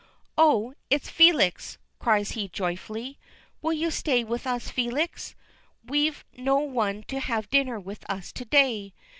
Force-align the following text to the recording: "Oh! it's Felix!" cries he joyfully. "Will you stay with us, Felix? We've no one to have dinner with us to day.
"Oh! 0.35 0.73
it's 0.89 1.11
Felix!" 1.11 1.77
cries 1.99 2.31
he 2.31 2.47
joyfully. 2.47 3.19
"Will 3.61 3.73
you 3.73 3.91
stay 3.91 4.23
with 4.23 4.47
us, 4.47 4.67
Felix? 4.71 5.35
We've 5.85 6.25
no 6.35 6.57
one 6.57 7.03
to 7.03 7.19
have 7.19 7.51
dinner 7.51 7.79
with 7.79 8.03
us 8.09 8.31
to 8.31 8.45
day. 8.45 8.95